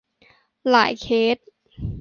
[0.69, 1.37] หลายเคส